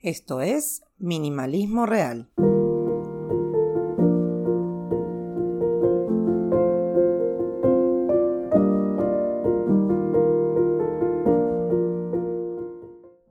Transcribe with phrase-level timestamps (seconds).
[0.00, 2.30] Esto es Minimalismo Real.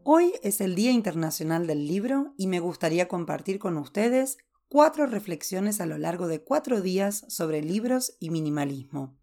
[0.03, 4.37] Hoy es el Día Internacional del Libro y me gustaría compartir con ustedes
[4.67, 9.15] cuatro reflexiones a lo largo de cuatro días sobre libros y minimalismo.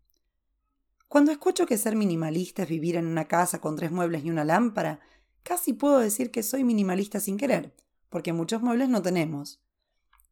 [1.08, 4.44] Cuando escucho que ser minimalista es vivir en una casa con tres muebles y una
[4.44, 5.00] lámpara,
[5.44, 7.76] Casi puedo decir que soy minimalista sin querer,
[8.08, 9.62] porque muchos muebles no tenemos.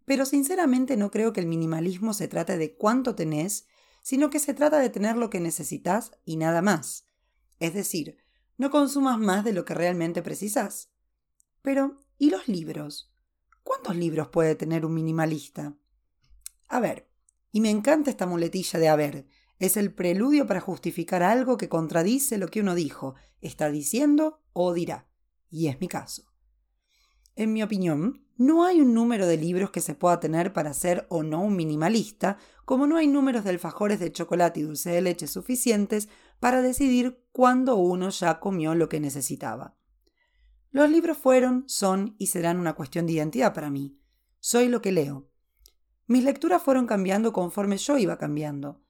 [0.07, 3.66] Pero sinceramente no creo que el minimalismo se trate de cuánto tenés,
[4.02, 7.07] sino que se trata de tener lo que necesitas y nada más.
[7.61, 8.16] Es decir,
[8.57, 10.91] no consumas más de lo que realmente precisas.
[11.60, 13.13] Pero, ¿y los libros?
[13.63, 15.77] ¿Cuántos libros puede tener un minimalista?
[16.69, 17.07] A ver,
[17.52, 19.27] y me encanta esta muletilla de haber,
[19.62, 24.75] es el preludio para justificar algo que contradice lo que uno dijo, está diciendo o
[24.75, 25.07] dirá.
[25.51, 26.25] Y es mi caso.
[27.37, 31.07] En mi opinión, no hay un número de libros que se pueda tener para ser
[31.10, 35.01] o no un minimalista, como no hay números de alfajores de chocolate y dulce de
[35.01, 36.09] leche suficientes
[36.40, 39.77] para decidir cuándo uno ya comió lo que necesitaba.
[40.73, 43.96] Los libros fueron, son y serán una cuestión de identidad para mí.
[44.40, 45.29] Soy lo que leo.
[46.09, 48.83] Mis lecturas fueron cambiando conforme yo iba cambiando.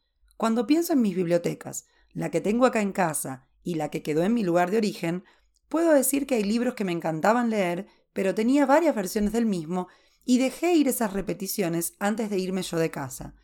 [0.43, 4.25] Cuando pienso en mis bibliotecas, la que tengo acá en casa y la que quedó
[4.25, 5.23] en mi lugar de origen,
[5.69, 9.87] puedo decir que hay libros que me encantaban leer, pero tenía varias versiones del mismo
[10.25, 13.37] y dejé ir esas repeticiones antes de irme yo de casa.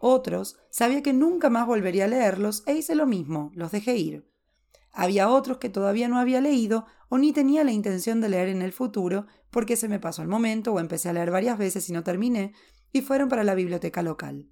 [0.00, 4.26] Otros sabía que nunca más volvería a leerlos e hice lo mismo, los dejé ir.
[4.92, 8.62] Había otros que todavía no había leído o ni tenía la intención de leer en
[8.62, 11.92] el futuro porque se me pasó el momento o empecé a leer varias veces y
[11.92, 12.54] no terminé
[12.92, 14.48] y fueron para la biblioteca local.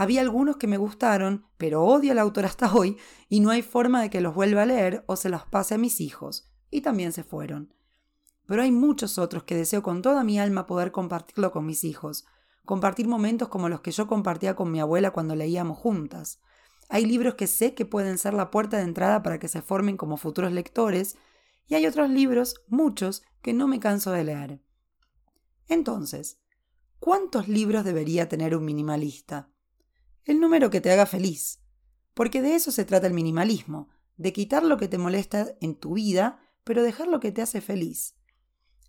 [0.00, 2.96] Había algunos que me gustaron, pero odio al autor hasta hoy
[3.28, 5.78] y no hay forma de que los vuelva a leer o se los pase a
[5.78, 6.48] mis hijos.
[6.70, 7.74] Y también se fueron.
[8.46, 12.26] Pero hay muchos otros que deseo con toda mi alma poder compartirlo con mis hijos,
[12.64, 16.40] compartir momentos como los que yo compartía con mi abuela cuando leíamos juntas.
[16.88, 19.96] Hay libros que sé que pueden ser la puerta de entrada para que se formen
[19.96, 21.16] como futuros lectores,
[21.66, 24.62] y hay otros libros, muchos, que no me canso de leer.
[25.66, 26.38] Entonces,
[27.00, 29.50] ¿cuántos libros debería tener un minimalista?
[30.28, 31.60] El número que te haga feliz.
[32.12, 35.94] Porque de eso se trata el minimalismo, de quitar lo que te molesta en tu
[35.94, 38.14] vida, pero dejar lo que te hace feliz.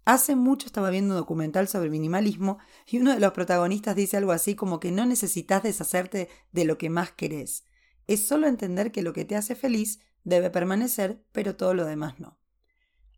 [0.04, 4.34] Hace mucho estaba viendo un documental sobre minimalismo y uno de los protagonistas dice algo
[4.34, 7.64] así como que no necesitas deshacerte de lo que más querés.
[8.08, 12.20] Es solo entender que lo que te hace feliz debe permanecer, pero todo lo demás
[12.20, 12.38] no.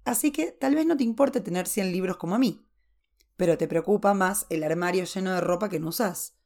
[0.04, 2.68] Así que tal vez no te importe tener 100 libros como a mí,
[3.36, 6.41] pero te preocupa más el armario lleno de ropa que no usás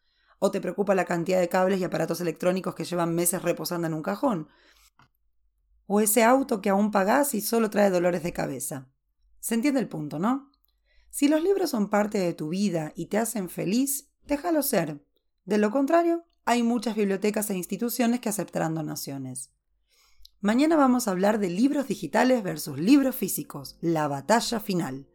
[0.46, 3.96] o te preocupa la cantidad de cables y aparatos electrónicos que llevan meses reposando en
[3.96, 4.48] un cajón,
[5.88, 8.88] o ese auto que aún pagás y solo trae dolores de cabeza.
[9.40, 10.52] Se entiende el punto, ¿no?
[11.10, 15.04] Si los libros son parte de tu vida y te hacen feliz, déjalo ser.
[15.46, 19.52] De lo contrario, hay muchas bibliotecas e instituciones que aceptarán donaciones.
[20.42, 25.08] Mañana vamos a hablar de libros digitales versus libros físicos, la batalla final.